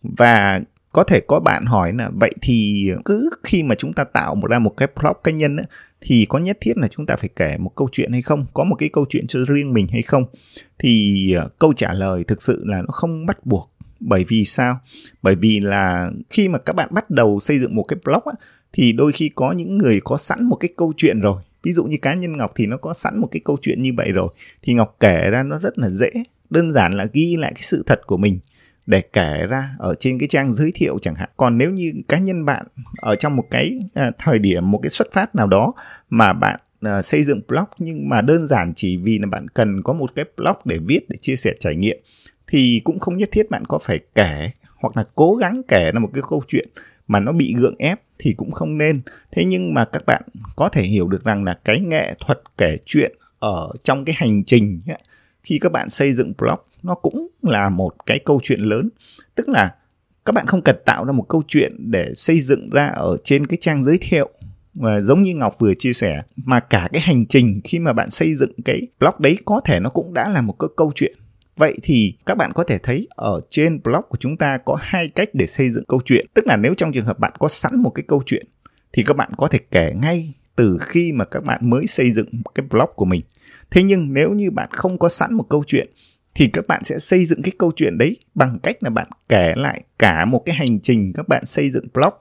Và 0.02 0.60
có 0.92 1.04
thể 1.04 1.20
có 1.26 1.40
bạn 1.40 1.64
hỏi 1.64 1.92
là 1.92 2.10
vậy 2.20 2.30
thì 2.42 2.88
cứ 3.04 3.30
khi 3.42 3.62
mà 3.62 3.74
chúng 3.74 3.92
ta 3.92 4.04
tạo 4.04 4.34
một 4.34 4.48
ra 4.48 4.58
một 4.58 4.74
cái 4.76 4.88
blog 5.00 5.16
cá 5.24 5.32
nhân 5.32 5.56
ấy, 5.56 5.66
thì 6.00 6.26
có 6.28 6.38
nhất 6.38 6.58
thiết 6.60 6.78
là 6.78 6.88
chúng 6.88 7.06
ta 7.06 7.16
phải 7.16 7.28
kể 7.36 7.56
một 7.58 7.72
câu 7.76 7.88
chuyện 7.92 8.12
hay 8.12 8.22
không? 8.22 8.46
Có 8.54 8.64
một 8.64 8.76
cái 8.78 8.88
câu 8.88 9.06
chuyện 9.08 9.26
cho 9.26 9.40
riêng 9.48 9.72
mình 9.72 9.88
hay 9.88 10.02
không? 10.02 10.24
Thì 10.78 11.32
ờ, 11.32 11.48
câu 11.58 11.72
trả 11.72 11.92
lời 11.92 12.24
thực 12.24 12.42
sự 12.42 12.64
là 12.66 12.76
nó 12.76 12.92
không 12.92 13.26
bắt 13.26 13.46
buộc. 13.46 13.70
Bởi 14.00 14.24
vì 14.28 14.44
sao? 14.44 14.78
Bởi 15.22 15.34
vì 15.34 15.60
là 15.60 16.10
khi 16.30 16.48
mà 16.48 16.58
các 16.58 16.76
bạn 16.76 16.88
bắt 16.92 17.10
đầu 17.10 17.40
xây 17.40 17.58
dựng 17.58 17.76
một 17.76 17.82
cái 17.82 17.98
blog 18.04 18.22
á, 18.24 18.32
thì 18.72 18.92
đôi 18.92 19.12
khi 19.12 19.30
có 19.34 19.52
những 19.52 19.78
người 19.78 20.00
có 20.04 20.16
sẵn 20.16 20.44
một 20.44 20.56
cái 20.56 20.70
câu 20.76 20.92
chuyện 20.96 21.20
rồi. 21.20 21.42
Ví 21.62 21.72
dụ 21.72 21.84
như 21.84 21.96
cá 22.02 22.14
nhân 22.14 22.36
ngọc 22.36 22.52
thì 22.56 22.66
nó 22.66 22.76
có 22.76 22.94
sẵn 22.94 23.18
một 23.18 23.28
cái 23.30 23.40
câu 23.44 23.56
chuyện 23.62 23.82
như 23.82 23.90
vậy 23.96 24.12
rồi. 24.12 24.28
Thì 24.62 24.74
ngọc 24.74 24.96
kể 25.00 25.30
ra 25.30 25.42
nó 25.42 25.58
rất 25.58 25.78
là 25.78 25.90
dễ 25.90 26.10
đơn 26.50 26.72
giản 26.72 26.92
là 26.92 27.06
ghi 27.12 27.36
lại 27.36 27.52
cái 27.54 27.62
sự 27.62 27.82
thật 27.86 28.00
của 28.06 28.16
mình 28.16 28.38
để 28.86 29.00
kể 29.00 29.46
ra 29.48 29.74
ở 29.78 29.94
trên 29.94 30.18
cái 30.18 30.28
trang 30.28 30.54
giới 30.54 30.72
thiệu 30.74 30.98
chẳng 31.02 31.14
hạn. 31.14 31.28
Còn 31.36 31.58
nếu 31.58 31.70
như 31.70 31.92
cá 32.08 32.18
nhân 32.18 32.44
bạn 32.44 32.66
ở 33.02 33.16
trong 33.16 33.36
một 33.36 33.44
cái 33.50 33.78
à, 33.94 34.10
thời 34.18 34.38
điểm 34.38 34.70
một 34.70 34.80
cái 34.82 34.90
xuất 34.90 35.12
phát 35.12 35.34
nào 35.34 35.46
đó 35.46 35.72
mà 36.10 36.32
bạn 36.32 36.60
à, 36.80 37.02
xây 37.02 37.24
dựng 37.24 37.40
blog 37.48 37.64
nhưng 37.78 38.08
mà 38.08 38.20
đơn 38.20 38.46
giản 38.46 38.72
chỉ 38.76 38.96
vì 38.96 39.18
là 39.18 39.26
bạn 39.26 39.48
cần 39.48 39.82
có 39.82 39.92
một 39.92 40.10
cái 40.14 40.24
blog 40.36 40.56
để 40.64 40.78
viết 40.78 41.00
để 41.08 41.16
chia 41.20 41.36
sẻ 41.36 41.52
trải 41.60 41.76
nghiệm 41.76 41.96
thì 42.46 42.80
cũng 42.84 42.98
không 42.98 43.16
nhất 43.16 43.28
thiết 43.32 43.50
bạn 43.50 43.64
có 43.64 43.78
phải 43.78 44.00
kể 44.14 44.50
hoặc 44.76 44.96
là 44.96 45.04
cố 45.14 45.34
gắng 45.34 45.62
kể 45.68 45.90
ra 45.94 46.00
một 46.00 46.10
cái 46.14 46.22
câu 46.28 46.42
chuyện 46.48 46.68
mà 47.08 47.20
nó 47.20 47.32
bị 47.32 47.54
gượng 47.58 47.74
ép 47.78 48.00
thì 48.18 48.34
cũng 48.36 48.52
không 48.52 48.78
nên. 48.78 49.00
Thế 49.32 49.44
nhưng 49.44 49.74
mà 49.74 49.84
các 49.84 50.02
bạn 50.06 50.22
có 50.56 50.68
thể 50.68 50.82
hiểu 50.82 51.08
được 51.08 51.24
rằng 51.24 51.44
là 51.44 51.58
cái 51.64 51.80
nghệ 51.80 52.14
thuật 52.20 52.42
kể 52.58 52.76
chuyện 52.84 53.12
ở 53.38 53.72
trong 53.82 54.04
cái 54.04 54.14
hành 54.18 54.44
trình 54.44 54.82
khi 55.44 55.58
các 55.58 55.72
bạn 55.72 55.90
xây 55.90 56.12
dựng 56.12 56.32
blog, 56.38 56.58
nó 56.82 56.94
cũng 56.94 57.28
là 57.42 57.68
một 57.68 58.06
cái 58.06 58.18
câu 58.24 58.40
chuyện 58.42 58.60
lớn 58.60 58.88
tức 59.34 59.48
là 59.48 59.74
các 60.24 60.32
bạn 60.34 60.46
không 60.46 60.62
cần 60.62 60.76
tạo 60.84 61.04
ra 61.04 61.12
một 61.12 61.26
câu 61.28 61.42
chuyện 61.48 61.90
để 61.90 62.12
xây 62.14 62.40
dựng 62.40 62.70
ra 62.70 62.86
ở 62.86 63.16
trên 63.24 63.46
cái 63.46 63.58
trang 63.60 63.84
giới 63.84 63.98
thiệu 64.00 64.30
và 64.74 65.00
giống 65.00 65.22
như 65.22 65.34
Ngọc 65.34 65.56
vừa 65.58 65.74
chia 65.74 65.92
sẻ, 65.92 66.22
mà 66.36 66.60
cả 66.60 66.88
cái 66.92 67.00
hành 67.00 67.26
trình 67.26 67.60
khi 67.64 67.78
mà 67.78 67.92
bạn 67.92 68.10
xây 68.10 68.34
dựng 68.34 68.52
cái 68.64 68.86
blog 69.00 69.14
đấy 69.18 69.38
có 69.44 69.60
thể 69.64 69.80
nó 69.80 69.90
cũng 69.90 70.14
đã 70.14 70.28
là 70.28 70.40
một 70.40 70.56
cái 70.58 70.68
câu 70.76 70.92
chuyện 70.94 71.14
Vậy 71.56 71.78
thì 71.82 72.14
các 72.26 72.34
bạn 72.34 72.52
có 72.54 72.64
thể 72.64 72.78
thấy 72.78 73.08
ở 73.10 73.40
trên 73.50 73.82
blog 73.82 74.02
của 74.08 74.16
chúng 74.20 74.36
ta 74.36 74.58
có 74.64 74.78
hai 74.80 75.08
cách 75.08 75.28
để 75.32 75.46
xây 75.46 75.70
dựng 75.70 75.84
câu 75.88 76.00
chuyện. 76.04 76.26
Tức 76.34 76.46
là 76.46 76.56
nếu 76.56 76.74
trong 76.74 76.92
trường 76.92 77.04
hợp 77.04 77.18
bạn 77.18 77.32
có 77.38 77.48
sẵn 77.48 77.78
một 77.78 77.90
cái 77.90 78.04
câu 78.08 78.22
chuyện, 78.26 78.46
thì 78.92 79.02
các 79.06 79.16
bạn 79.16 79.30
có 79.36 79.48
thể 79.48 79.58
kể 79.70 79.92
ngay 80.02 80.32
từ 80.56 80.78
khi 80.80 81.12
mà 81.12 81.24
các 81.24 81.44
bạn 81.44 81.70
mới 81.70 81.86
xây 81.86 82.12
dựng 82.12 82.28
cái 82.54 82.66
blog 82.70 82.90
của 82.96 83.04
mình. 83.04 83.22
Thế 83.74 83.82
nhưng 83.82 84.12
nếu 84.12 84.32
như 84.32 84.50
bạn 84.50 84.68
không 84.72 84.98
có 84.98 85.08
sẵn 85.08 85.34
một 85.34 85.46
câu 85.50 85.64
chuyện, 85.66 85.90
thì 86.34 86.48
các 86.52 86.66
bạn 86.66 86.84
sẽ 86.84 86.98
xây 86.98 87.24
dựng 87.24 87.42
cái 87.42 87.52
câu 87.58 87.72
chuyện 87.76 87.98
đấy 87.98 88.16
bằng 88.34 88.58
cách 88.62 88.76
là 88.80 88.90
bạn 88.90 89.08
kể 89.28 89.52
lại 89.56 89.82
cả 89.98 90.24
một 90.24 90.42
cái 90.46 90.54
hành 90.54 90.80
trình 90.80 91.12
các 91.12 91.28
bạn 91.28 91.46
xây 91.46 91.70
dựng 91.70 91.86
blog. 91.94 92.12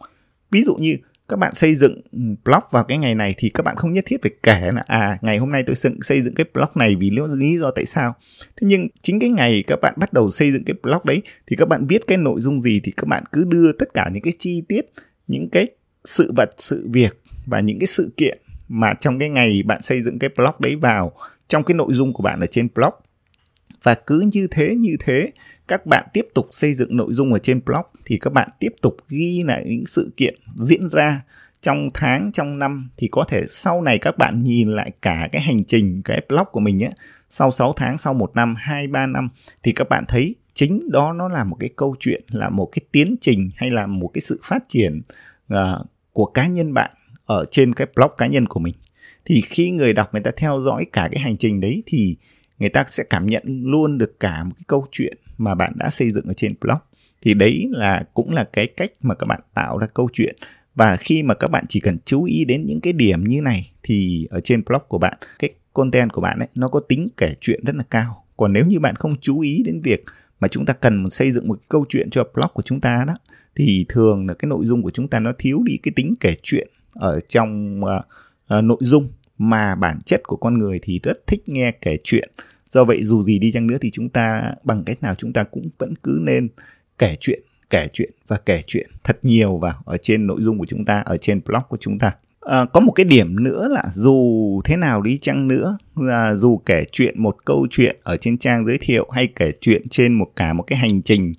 Ví 0.52 0.64
dụ 0.64 0.76
như 0.76 0.98
các 1.28 1.40
bạn 1.40 1.54
xây 1.54 1.76
dựng 1.76 2.02
ừ, 2.12 2.20
blog 2.46 2.64
vào 2.72 2.84
cái 2.84 2.98
ngày 2.98 3.16
này 3.16 3.36
thì 3.38 3.50
các 3.50 3.64
bạn 3.64 3.76
không 3.76 3.94
nhất 3.94 4.04
thiết 4.08 4.18
phải 4.22 4.32
kể 4.44 4.72
là 4.72 4.84
à 4.88 5.18
ngày 5.22 5.38
hôm 5.38 5.52
nay 5.52 5.64
tôi 5.68 5.76
xây 6.02 6.22
dựng 6.22 6.36
cái 6.36 6.46
blog 6.54 6.70
này 6.76 6.96
vì 6.96 7.12
lý 7.40 7.58
do 7.58 7.72
tại 7.72 7.86
sao 7.86 8.16
thế 8.42 8.68
nhưng 8.68 8.88
chính 9.02 9.20
cái 9.20 9.30
ngày 9.30 9.64
các 9.68 9.80
bạn 9.82 9.94
bắt 9.98 10.14
đầu 10.14 10.32
xây 10.32 10.52
dựng 10.52 10.64
cái 10.66 10.76
blog 10.84 11.02
đấy 11.04 11.22
thì 11.48 11.56
các 11.56 11.68
bạn 11.68 11.88
viết 11.88 12.08
cái 12.08 12.18
nội 12.18 12.42
dung 12.42 12.62
gì 12.62 12.82
thì 12.84 12.92
các 12.98 13.08
bạn 13.08 13.24
cứ 13.32 13.44
đưa 13.44 13.72
tất 13.72 13.94
cả 13.94 14.10
những 14.14 14.24
cái 14.24 14.34
chi 14.40 14.64
tiết, 14.68 14.86
những 15.28 15.50
cái 15.50 15.68
sự 16.06 16.32
vật, 16.36 16.50
sự 16.58 16.88
việc 16.92 17.22
và 17.46 17.60
những 17.60 17.80
cái 17.80 17.88
sự 17.88 18.14
kiện 18.18 18.38
mà 18.68 18.94
trong 19.00 19.20
cái 19.20 19.30
ngày 19.30 19.64
bạn 19.66 19.82
xây 19.82 20.04
dựng 20.04 20.20
cái 20.20 20.30
blog 20.38 20.54
đấy 20.60 20.76
vào 20.76 21.12
trong 21.48 21.64
cái 21.64 21.76
nội 21.76 21.90
dung 21.92 22.14
của 22.14 22.24
bạn 22.24 22.40
ở 22.40 22.46
trên 22.46 22.68
blog. 22.76 22.94
Và 23.84 23.96
cứ 23.96 24.30
như 24.34 24.48
thế 24.52 24.76
như 24.76 24.96
thế 25.00 25.32
các 25.68 25.86
bạn 25.86 26.08
tiếp 26.14 26.28
tục 26.34 26.48
xây 26.52 26.74
dựng 26.74 26.98
nội 26.98 27.14
dung 27.14 27.34
ở 27.34 27.40
trên 27.40 27.62
blog 27.66 27.86
thì 28.06 28.18
các 28.18 28.34
bạn 28.34 28.50
tiếp 28.60 28.76
tục 28.82 28.98
ghi 29.10 29.44
lại 29.46 29.66
những 29.68 29.86
sự 29.86 30.12
kiện 30.18 30.36
diễn 30.56 30.90
ra 30.90 31.22
trong 31.62 31.90
tháng 31.94 32.32
trong 32.34 32.60
năm. 32.60 32.90
Thì 32.98 33.08
có 33.12 33.26
thể 33.28 33.44
sau 33.50 33.82
này 33.82 33.98
các 33.98 34.18
bạn 34.18 34.44
nhìn 34.44 34.70
lại 34.70 34.92
cả 35.02 35.30
cái 35.32 35.42
hành 35.42 35.64
trình 35.64 36.02
cái 36.06 36.22
blog 36.30 36.46
của 36.52 36.60
mình 36.60 36.84
ấy 36.84 36.94
sau 37.30 37.52
6 37.52 37.74
tháng 37.76 37.98
sau 37.98 38.14
một 38.14 38.36
năm 38.36 38.56
hai 38.58 38.88
ba 38.88 39.06
năm 39.06 39.30
thì 39.64 39.72
các 39.72 39.90
bạn 39.90 40.06
thấy 40.08 40.36
chính 40.54 40.92
đó 40.92 41.14
nó 41.14 41.28
là 41.28 41.44
một 41.44 41.58
cái 41.60 41.70
câu 41.76 41.96
chuyện 42.00 42.24
là 42.32 42.50
một 42.50 42.70
cái 42.72 42.82
tiến 42.92 43.16
trình 43.22 43.52
hay 43.56 43.72
là 43.72 43.88
một 43.88 44.12
cái 44.14 44.22
sự 44.22 44.40
phát 44.44 44.64
triển 44.70 45.02
uh, 45.54 45.58
của 46.12 46.26
cá 46.26 46.48
nhân 46.48 46.74
bạn 46.74 46.92
ở 47.26 47.46
trên 47.52 47.74
cái 47.74 47.88
blog 47.96 48.12
cá 48.18 48.28
nhân 48.28 48.48
của 48.48 48.60
mình 48.60 48.74
thì 49.26 49.42
khi 49.42 49.72
người 49.72 49.94
đọc 49.94 50.14
người 50.14 50.22
ta 50.22 50.32
theo 50.38 50.62
dõi 50.62 50.86
cả 50.94 51.10
cái 51.12 51.22
hành 51.22 51.38
trình 51.38 51.62
đấy 51.62 51.84
thì 51.86 52.16
người 52.60 52.70
ta 52.70 52.86
sẽ 52.88 53.04
cảm 53.10 53.26
nhận 53.26 53.44
luôn 53.46 53.98
được 53.98 54.20
cả 54.20 54.44
một 54.44 54.54
cái 54.56 54.64
câu 54.68 54.88
chuyện 54.92 55.18
mà 55.38 55.56
bạn 55.56 55.74
đã 55.76 55.90
xây 55.90 56.12
dựng 56.12 56.26
ở 56.28 56.34
trên 56.34 56.56
blog. 56.62 56.78
Thì 57.22 57.34
đấy 57.34 57.68
là 57.72 58.04
cũng 58.14 58.34
là 58.34 58.44
cái 58.54 58.68
cách 58.68 58.92
mà 59.02 59.16
các 59.16 59.26
bạn 59.26 59.40
tạo 59.54 59.78
ra 59.78 59.88
câu 59.88 60.10
chuyện. 60.14 60.36
Và 60.76 60.96
khi 60.96 61.24
mà 61.24 61.34
các 61.34 61.48
bạn 61.48 61.66
chỉ 61.70 61.80
cần 61.80 61.98
chú 62.06 62.24
ý 62.24 62.46
đến 62.46 62.66
những 62.66 62.82
cái 62.82 62.94
điểm 62.94 63.24
như 63.24 63.42
này 63.42 63.72
thì 63.84 64.28
ở 64.30 64.42
trên 64.42 64.64
blog 64.66 64.82
của 64.88 64.98
bạn 64.98 65.18
cái 65.40 65.50
content 65.74 66.12
của 66.14 66.22
bạn 66.22 66.40
ấy 66.40 66.48
nó 66.56 66.68
có 66.68 66.80
tính 66.80 67.08
kể 67.18 67.36
chuyện 67.42 67.64
rất 67.66 67.76
là 67.76 67.84
cao. 67.90 68.26
Còn 68.38 68.54
nếu 68.54 68.66
như 68.66 68.80
bạn 68.80 68.96
không 68.96 69.16
chú 69.22 69.40
ý 69.40 69.64
đến 69.66 69.82
việc 69.84 70.04
mà 70.40 70.48
chúng 70.48 70.66
ta 70.66 70.74
cần 70.74 71.10
xây 71.10 71.32
dựng 71.32 71.48
một 71.48 71.60
câu 71.70 71.86
chuyện 71.90 72.10
cho 72.10 72.24
blog 72.34 72.52
của 72.54 72.62
chúng 72.62 72.82
ta 72.82 73.04
đó 73.08 73.16
thì 73.56 73.86
thường 73.90 74.28
là 74.28 74.34
cái 74.34 74.50
nội 74.50 74.66
dung 74.66 74.82
của 74.82 74.92
chúng 74.92 75.08
ta 75.08 75.20
nó 75.20 75.34
thiếu 75.38 75.64
đi 75.66 75.78
cái 75.84 75.92
tính 75.96 76.14
kể 76.20 76.36
chuyện 76.44 76.68
ở 76.94 77.20
trong 77.30 77.82
uh, 77.84 78.06
uh, 78.58 78.64
nội 78.64 78.78
dung 78.82 79.12
mà 79.38 79.76
bản 79.76 80.00
chất 80.06 80.22
của 80.24 80.36
con 80.36 80.58
người 80.58 80.80
thì 80.84 81.00
rất 81.04 81.28
thích 81.28 81.44
nghe 81.46 81.72
kể 81.72 81.98
chuyện. 82.04 82.30
Do 82.72 82.86
vậy 82.86 83.04
dù 83.04 83.24
gì 83.24 83.40
đi 83.40 83.52
chăng 83.52 83.68
nữa 83.68 83.78
thì 83.82 83.92
chúng 83.94 84.10
ta 84.10 84.54
bằng 84.64 84.84
cách 84.84 85.04
nào 85.04 85.16
chúng 85.16 85.34
ta 85.34 85.44
cũng 85.44 85.70
vẫn 85.78 85.94
cứ 86.04 86.20
nên 86.22 86.50
kể 86.98 87.18
chuyện 87.20 87.40
kể 87.74 87.88
chuyện 87.94 88.10
và 88.28 88.38
kể 88.46 88.64
chuyện 88.68 88.88
thật 89.04 89.20
nhiều 89.22 89.58
vào 89.58 89.84
ở 89.86 89.98
trên 89.98 90.28
nội 90.28 90.42
dung 90.42 90.60
của 90.60 90.66
chúng 90.66 90.86
ta 90.86 91.00
ở 91.00 91.18
trên 91.18 91.42
blog 91.46 91.62
của 91.70 91.78
chúng 91.80 92.00
ta. 92.00 92.12
À, 92.42 92.66
có 92.74 92.80
một 92.80 92.92
cái 92.92 93.04
điểm 93.04 93.44
nữa 93.44 93.68
là 93.72 93.84
dù 93.94 94.62
thế 94.66 94.78
nào 94.78 95.02
đi 95.02 95.18
chăng 95.18 95.48
nữa 95.48 95.78
là 95.96 96.36
dù 96.36 96.62
kể 96.66 96.84
chuyện 96.92 97.24
một 97.24 97.46
câu 97.46 97.68
chuyện 97.72 97.96
ở 98.04 98.18
trên 98.18 98.38
trang 98.38 98.66
giới 98.66 98.78
thiệu 98.82 99.08
hay 99.12 99.28
kể 99.28 99.52
chuyện 99.62 99.90
trên 99.90 100.14
một 100.14 100.28
cả 100.36 100.54
một 100.54 100.64
cái 100.64 100.80
hành 100.80 101.02
trình 101.02 101.34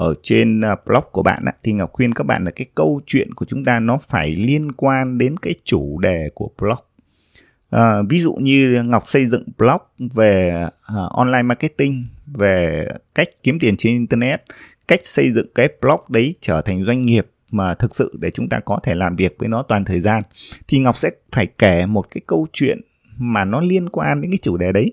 ở 0.00 0.14
trên 0.22 0.60
à, 0.60 0.76
blog 0.86 1.04
của 1.12 1.22
bạn 1.22 1.44
á, 1.44 1.52
thì 1.62 1.72
Ngọc 1.72 1.90
khuyên 1.92 2.12
các 2.12 2.24
bạn 2.24 2.44
là 2.44 2.50
cái 2.50 2.66
câu 2.74 3.00
chuyện 3.06 3.34
của 3.34 3.46
chúng 3.46 3.64
ta 3.64 3.80
nó 3.80 3.98
phải 4.08 4.30
liên 4.30 4.72
quan 4.72 5.18
đến 5.18 5.36
cái 5.36 5.54
chủ 5.64 5.98
đề 5.98 6.30
của 6.34 6.50
blog. 6.58 6.78
À, 7.70 8.02
ví 8.08 8.18
dụ 8.18 8.34
như 8.34 8.82
Ngọc 8.84 9.08
xây 9.08 9.26
dựng 9.26 9.44
blog 9.58 9.78
về 10.14 10.50
à, 10.82 10.94
online 11.10 11.42
marketing, 11.42 12.04
về 12.26 12.88
cách 13.14 13.28
kiếm 13.42 13.58
tiền 13.58 13.76
trên 13.76 13.92
internet, 13.92 14.42
cách 14.88 15.00
xây 15.02 15.32
dựng 15.32 15.46
cái 15.54 15.68
blog 15.80 16.00
đấy 16.08 16.34
trở 16.40 16.60
thành 16.60 16.84
doanh 16.84 17.00
nghiệp 17.00 17.26
mà 17.50 17.74
thực 17.74 17.96
sự 17.96 18.14
để 18.20 18.30
chúng 18.30 18.48
ta 18.48 18.60
có 18.60 18.80
thể 18.82 18.94
làm 18.94 19.16
việc 19.16 19.36
với 19.38 19.48
nó 19.48 19.62
toàn 19.62 19.84
thời 19.84 20.00
gian 20.00 20.22
thì 20.68 20.78
Ngọc 20.78 20.96
sẽ 20.96 21.10
phải 21.32 21.46
kể 21.46 21.86
một 21.86 22.06
cái 22.10 22.20
câu 22.26 22.46
chuyện 22.52 22.80
mà 23.18 23.44
nó 23.44 23.60
liên 23.60 23.88
quan 23.88 24.20
đến 24.20 24.30
cái 24.30 24.38
chủ 24.42 24.56
đề 24.56 24.72
đấy 24.72 24.92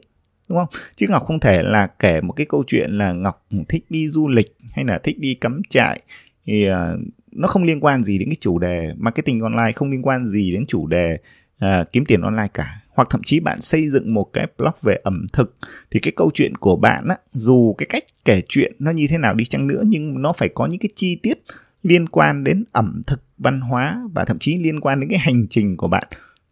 đúng 0.50 0.58
không? 0.58 0.68
Chứ 0.96 1.06
ngọc 1.10 1.24
không 1.26 1.40
thể 1.40 1.64
là 1.64 1.88
kể 1.88 2.22
một 2.22 2.34
cái 2.34 2.46
câu 2.46 2.64
chuyện 2.68 2.92
là 2.92 3.12
ngọc 3.14 3.48
thích 3.70 3.86
đi 3.90 4.10
du 4.10 4.28
lịch 4.28 4.56
hay 4.72 4.86
là 4.86 5.00
thích 5.00 5.20
đi 5.20 5.34
cắm 5.34 5.62
trại. 5.70 6.02
Thì 6.46 6.70
uh, 6.70 7.00
nó 7.32 7.48
không 7.48 7.64
liên 7.64 7.80
quan 7.80 8.04
gì 8.04 8.18
đến 8.18 8.30
cái 8.30 8.38
chủ 8.40 8.60
đề 8.60 8.94
marketing 8.98 9.42
online 9.42 9.72
không 9.76 9.92
liên 9.92 10.02
quan 10.02 10.28
gì 10.28 10.52
đến 10.52 10.66
chủ 10.68 10.88
đề 10.88 11.18
uh, 11.66 11.92
kiếm 11.92 12.06
tiền 12.06 12.22
online 12.22 12.48
cả. 12.54 12.82
Hoặc 12.90 13.08
thậm 13.12 13.22
chí 13.24 13.40
bạn 13.40 13.62
xây 13.62 13.90
dựng 13.90 14.14
một 14.14 14.34
cái 14.34 14.48
blog 14.58 14.74
về 14.82 14.96
ẩm 15.04 15.26
thực 15.34 15.56
thì 15.92 16.00
cái 16.00 16.14
câu 16.16 16.32
chuyện 16.34 16.56
của 16.56 16.76
bạn 16.76 17.08
á 17.08 17.18
dù 17.34 17.76
cái 17.78 17.86
cách 17.90 18.04
kể 18.26 18.42
chuyện 18.50 18.74
nó 18.80 18.92
như 18.92 19.08
thế 19.10 19.18
nào 19.18 19.34
đi 19.34 19.46
chăng 19.46 19.68
nữa 19.68 19.84
nhưng 19.86 20.22
nó 20.22 20.34
phải 20.34 20.50
có 20.50 20.66
những 20.66 20.80
cái 20.80 20.90
chi 20.96 21.16
tiết 21.16 21.38
liên 21.84 22.10
quan 22.10 22.44
đến 22.44 22.64
ẩm 22.72 23.02
thực 23.08 23.22
văn 23.38 23.62
hóa 23.62 24.02
và 24.14 24.26
thậm 24.26 24.40
chí 24.40 24.58
liên 24.58 24.80
quan 24.80 25.00
đến 25.00 25.10
cái 25.10 25.20
hành 25.20 25.48
trình 25.50 25.78
của 25.78 25.88
bạn 25.88 26.08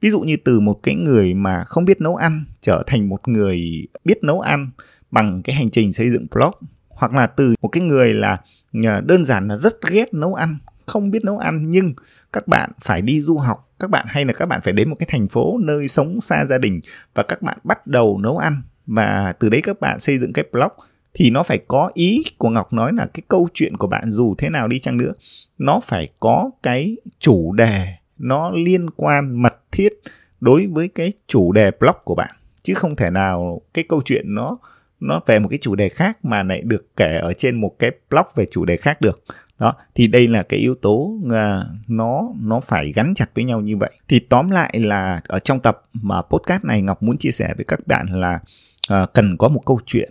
ví 0.06 0.12
dụ 0.12 0.20
như 0.20 0.38
từ 0.38 0.60
một 0.60 0.80
cái 0.84 0.96
người 0.96 1.34
mà 1.34 1.64
không 1.64 1.86
biết 1.86 2.02
nấu 2.02 2.16
ăn 2.16 2.46
trở 2.62 2.84
thành 2.88 3.10
một 3.10 3.28
người 3.28 3.88
biết 4.04 4.24
nấu 4.24 4.42
ăn 4.42 4.70
bằng 5.12 5.42
cái 5.44 5.56
hành 5.56 5.70
trình 5.70 5.94
xây 5.94 6.12
dựng 6.12 6.28
blog, 6.32 6.54
hoặc 6.90 7.14
là 7.14 7.28
từ 7.28 7.54
một 7.62 7.68
cái 7.68 7.84
người 7.84 8.14
là 8.14 8.38
ờ, 8.84 9.02
đơn 9.02 9.26
giản 9.26 9.48
là 9.48 9.56
rất 9.56 9.76
ghét 9.90 10.14
nấu 10.14 10.34
ăn, 10.34 10.58
không 10.86 11.12
biết 11.12 11.24
nấu 11.24 11.38
ăn 11.38 11.70
nhưng 11.70 11.94
các 12.34 12.48
bạn 12.48 12.72
phải 12.82 13.02
đi 13.02 13.22
du 13.22 13.38
học, 13.38 13.70
các 13.80 13.90
bạn 13.90 14.06
hay 14.10 14.26
là 14.26 14.34
các 14.34 14.46
bạn 14.46 14.62
phải 14.64 14.74
đến 14.74 14.90
một 14.90 14.96
cái 15.00 15.08
thành 15.12 15.28
phố 15.28 15.58
nơi 15.62 15.88
sống 15.88 16.22
xa 16.22 16.46
gia 16.46 16.58
đình 16.58 16.80
và 17.14 17.24
các 17.24 17.42
bạn 17.42 17.58
bắt 17.64 17.88
đầu 17.88 18.18
nấu 18.18 18.38
ăn 18.38 18.62
và 18.86 19.34
từ 19.40 19.50
đấy 19.50 19.62
các 19.64 19.80
bạn 19.80 20.00
xây 20.00 20.18
dựng 20.18 20.34
cái 20.34 20.46
blog, 20.52 20.72
thì 21.14 21.30
nó 21.30 21.44
phải 21.44 21.60
có 21.68 21.92
ý 21.94 22.24
của 22.38 22.50
Ngọc 22.50 22.74
nói 22.74 22.94
là 22.94 23.08
cái 23.14 23.22
câu 23.28 23.48
chuyện 23.54 23.78
của 23.78 23.88
bạn 23.88 24.12
dù 24.12 24.36
thế 24.38 24.50
nào 24.50 24.68
đi 24.68 24.80
chăng 24.80 24.98
nữa, 24.98 25.14
nó 25.58 25.80
phải 25.84 26.10
có 26.20 26.52
cái 26.64 26.98
chủ 27.20 27.54
đề 27.54 27.88
nó 28.18 28.52
liên 28.52 28.90
quan 28.90 29.42
mật 29.42 29.56
thiết 29.72 29.90
đối 30.42 30.68
với 30.68 30.88
cái 30.88 31.14
chủ 31.28 31.52
đề 31.52 31.72
blog 31.80 31.96
của 32.04 32.16
bạn. 32.16 32.36
Chứ 32.64 32.74
không 32.74 32.96
thể 32.96 33.10
nào 33.10 33.62
cái 33.74 33.86
câu 33.90 34.02
chuyện 34.06 34.36
nó 34.36 34.58
nó 35.00 35.22
về 35.26 35.40
một 35.40 35.48
cái 35.50 35.60
chủ 35.62 35.76
đề 35.76 35.90
khác 35.90 36.26
mà 36.26 36.44
lại 36.44 36.62
được 36.62 36.88
kể 36.98 37.18
ở 37.22 37.34
trên 37.34 37.62
một 37.62 37.76
cái 37.80 37.92
blog 38.10 38.26
về 38.36 38.46
chủ 38.52 38.66
đề 38.66 38.78
khác 38.78 39.02
được. 39.02 39.24
Đó 39.60 39.74
thì 39.96 40.08
đây 40.08 40.28
là 40.28 40.44
cái 40.44 40.60
yếu 40.60 40.76
tố 40.76 40.92
uh, 40.92 41.32
nó 41.88 42.30
nó 42.42 42.60
phải 42.60 42.92
gắn 42.96 43.14
chặt 43.16 43.26
với 43.36 43.44
nhau 43.44 43.62
như 43.62 43.78
vậy. 43.78 43.92
Thì 44.08 44.20
tóm 44.20 44.50
lại 44.50 44.80
là 44.80 45.22
ở 45.28 45.40
trong 45.40 45.60
tập 45.60 45.86
mà 45.94 46.22
podcast 46.22 46.64
này 46.64 46.82
ngọc 46.82 47.04
muốn 47.04 47.18
chia 47.18 47.32
sẻ 47.32 47.54
với 47.56 47.66
các 47.66 47.88
bạn 47.88 48.06
là 48.10 48.40
uh, 48.94 49.14
cần 49.14 49.38
có 49.38 49.48
một 49.48 49.62
câu 49.66 49.80
chuyện 49.86 50.10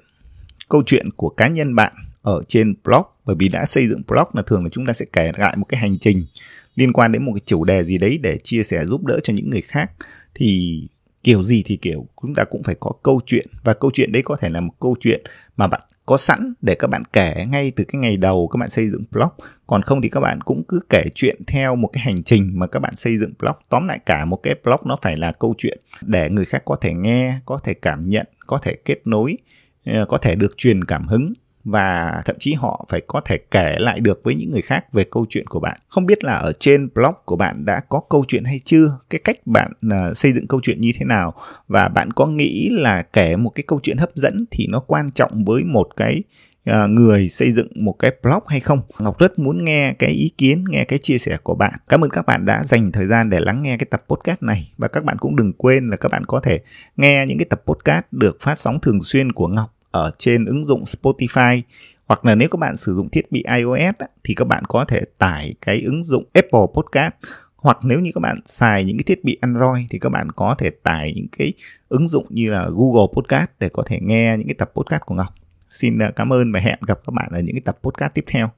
câu 0.68 0.82
chuyện 0.86 1.10
của 1.16 1.28
cá 1.28 1.48
nhân 1.48 1.74
bạn 1.74 1.92
ở 2.24 2.42
trên 2.48 2.74
blog, 2.84 3.02
bởi 3.24 3.36
vì 3.38 3.48
đã 3.48 3.64
xây 3.64 3.88
dựng 3.88 4.02
blog 4.06 4.28
là 4.32 4.42
thường 4.42 4.64
là 4.64 4.70
chúng 4.72 4.86
ta 4.86 4.92
sẽ 4.92 5.04
kể 5.12 5.32
lại 5.38 5.56
một 5.56 5.64
cái 5.68 5.80
hành 5.80 5.98
trình 5.98 6.26
liên 6.74 6.92
quan 6.92 7.12
đến 7.12 7.24
một 7.24 7.32
cái 7.34 7.42
chủ 7.46 7.64
đề 7.64 7.84
gì 7.84 7.98
đấy 7.98 8.18
để 8.22 8.38
chia 8.44 8.62
sẻ 8.62 8.84
giúp 8.86 9.04
đỡ 9.04 9.20
cho 9.22 9.32
những 9.32 9.50
người 9.50 9.60
khác. 9.60 9.90
Thì 10.34 10.80
kiểu 11.22 11.42
gì 11.42 11.62
thì 11.66 11.76
kiểu, 11.76 12.06
chúng 12.22 12.34
ta 12.34 12.44
cũng 12.44 12.62
phải 12.62 12.74
có 12.80 12.92
câu 13.02 13.20
chuyện, 13.26 13.44
và 13.62 13.74
câu 13.74 13.90
chuyện 13.94 14.12
đấy 14.12 14.22
có 14.24 14.36
thể 14.40 14.48
là 14.48 14.60
một 14.60 14.72
câu 14.80 14.96
chuyện 15.00 15.22
mà 15.56 15.66
bạn 15.66 15.80
có 16.06 16.16
sẵn 16.16 16.54
để 16.62 16.74
các 16.74 16.90
bạn 16.90 17.02
kể 17.12 17.46
ngay 17.48 17.72
từ 17.76 17.84
cái 17.84 18.00
ngày 18.00 18.16
đầu 18.16 18.48
các 18.52 18.56
bạn 18.58 18.70
xây 18.70 18.90
dựng 18.90 19.04
blog. 19.10 19.28
Còn 19.66 19.82
không 19.82 20.02
thì 20.02 20.08
các 20.08 20.20
bạn 20.20 20.40
cũng 20.40 20.62
cứ 20.68 20.80
kể 20.90 21.04
chuyện 21.14 21.36
theo 21.46 21.76
một 21.76 21.90
cái 21.92 22.02
hành 22.04 22.22
trình 22.22 22.50
mà 22.54 22.66
các 22.66 22.80
bạn 22.80 22.96
xây 22.96 23.18
dựng 23.18 23.32
blog. 23.38 23.54
Tóm 23.68 23.88
lại 23.88 23.98
cả 24.06 24.24
một 24.24 24.36
cái 24.42 24.54
blog 24.64 24.80
nó 24.84 24.96
phải 25.02 25.16
là 25.16 25.32
câu 25.32 25.54
chuyện 25.58 25.78
để 26.00 26.30
người 26.30 26.44
khác 26.44 26.62
có 26.64 26.76
thể 26.80 26.92
nghe, 26.94 27.38
có 27.46 27.60
thể 27.64 27.74
cảm 27.74 28.08
nhận, 28.08 28.26
có 28.46 28.58
thể 28.62 28.76
kết 28.84 29.06
nối 29.06 29.36
ờ, 29.84 30.06
có 30.08 30.18
thể 30.18 30.34
được 30.34 30.54
truyền 30.56 30.84
cảm 30.84 31.06
hứng 31.06 31.32
và 31.64 32.22
thậm 32.24 32.36
chí 32.38 32.52
họ 32.52 32.86
phải 32.88 33.00
có 33.06 33.20
thể 33.24 33.38
kể 33.50 33.76
lại 33.78 34.00
được 34.00 34.20
với 34.24 34.34
những 34.34 34.50
người 34.50 34.62
khác 34.62 34.92
về 34.92 35.04
câu 35.10 35.26
chuyện 35.28 35.46
của 35.46 35.60
bạn. 35.60 35.78
Không 35.88 36.06
biết 36.06 36.24
là 36.24 36.34
ở 36.34 36.52
trên 36.60 36.88
blog 36.94 37.14
của 37.24 37.36
bạn 37.36 37.64
đã 37.64 37.80
có 37.88 38.00
câu 38.10 38.24
chuyện 38.28 38.44
hay 38.44 38.60
chưa? 38.64 38.98
Cái 39.10 39.20
cách 39.24 39.36
bạn 39.46 39.72
uh, 39.86 40.16
xây 40.16 40.32
dựng 40.32 40.46
câu 40.46 40.60
chuyện 40.62 40.80
như 40.80 40.92
thế 40.98 41.04
nào 41.04 41.34
và 41.68 41.88
bạn 41.88 42.10
có 42.10 42.26
nghĩ 42.26 42.68
là 42.72 43.02
kể 43.02 43.36
một 43.36 43.50
cái 43.50 43.64
câu 43.66 43.80
chuyện 43.82 43.96
hấp 43.96 44.10
dẫn 44.14 44.44
thì 44.50 44.66
nó 44.66 44.80
quan 44.80 45.10
trọng 45.10 45.44
với 45.44 45.64
một 45.64 45.88
cái 45.96 46.22
uh, 46.70 46.90
người 46.90 47.28
xây 47.28 47.52
dựng 47.52 47.68
một 47.74 47.96
cái 47.98 48.12
blog 48.22 48.42
hay 48.46 48.60
không? 48.60 48.82
Ngọc 48.98 49.18
rất 49.18 49.38
muốn 49.38 49.64
nghe 49.64 49.94
cái 49.98 50.10
ý 50.10 50.30
kiến, 50.38 50.64
nghe 50.68 50.84
cái 50.84 50.98
chia 50.98 51.18
sẻ 51.18 51.36
của 51.42 51.54
bạn. 51.54 51.72
Cảm 51.88 52.04
ơn 52.04 52.10
các 52.10 52.26
bạn 52.26 52.44
đã 52.44 52.64
dành 52.64 52.92
thời 52.92 53.06
gian 53.06 53.30
để 53.30 53.40
lắng 53.40 53.62
nghe 53.62 53.76
cái 53.78 53.86
tập 53.90 54.04
podcast 54.08 54.42
này 54.42 54.72
và 54.78 54.88
các 54.88 55.04
bạn 55.04 55.18
cũng 55.18 55.36
đừng 55.36 55.52
quên 55.52 55.90
là 55.90 55.96
các 55.96 56.12
bạn 56.12 56.24
có 56.26 56.40
thể 56.40 56.60
nghe 56.96 57.26
những 57.28 57.38
cái 57.38 57.46
tập 57.50 57.62
podcast 57.66 58.04
được 58.10 58.36
phát 58.40 58.58
sóng 58.58 58.80
thường 58.80 59.02
xuyên 59.02 59.32
của 59.32 59.48
Ngọc 59.48 59.73
ở 59.94 60.10
trên 60.18 60.44
ứng 60.44 60.64
dụng 60.64 60.84
Spotify, 60.84 61.62
hoặc 62.06 62.24
là 62.24 62.34
nếu 62.34 62.48
các 62.48 62.58
bạn 62.58 62.76
sử 62.76 62.94
dụng 62.94 63.08
thiết 63.08 63.32
bị 63.32 63.44
iOS 63.56 63.94
thì 64.24 64.34
các 64.34 64.44
bạn 64.44 64.64
có 64.68 64.84
thể 64.88 65.00
tải 65.18 65.54
cái 65.60 65.82
ứng 65.82 66.04
dụng 66.04 66.24
Apple 66.34 66.66
Podcast 66.74 67.12
hoặc 67.56 67.78
nếu 67.82 68.00
như 68.00 68.10
các 68.14 68.20
bạn 68.20 68.36
xài 68.44 68.84
những 68.84 68.96
cái 68.96 69.04
thiết 69.04 69.24
bị 69.24 69.38
Android 69.40 69.84
thì 69.90 69.98
các 69.98 70.08
bạn 70.08 70.32
có 70.32 70.54
thể 70.58 70.70
tải 70.82 71.12
những 71.16 71.26
cái 71.38 71.52
ứng 71.88 72.08
dụng 72.08 72.26
như 72.30 72.50
là 72.50 72.68
Google 72.68 73.06
Podcast 73.16 73.50
để 73.58 73.68
có 73.68 73.82
thể 73.86 73.98
nghe 74.02 74.36
những 74.38 74.46
cái 74.46 74.54
tập 74.54 74.70
podcast 74.74 75.02
của 75.02 75.14
Ngọc. 75.14 75.34
Xin 75.70 75.98
à, 75.98 76.10
cảm 76.16 76.32
ơn 76.32 76.52
và 76.52 76.60
hẹn 76.60 76.78
gặp 76.86 77.00
các 77.06 77.14
bạn 77.14 77.28
ở 77.32 77.40
những 77.40 77.54
cái 77.54 77.62
tập 77.64 77.78
podcast 77.82 78.14
tiếp 78.14 78.24
theo. 78.26 78.50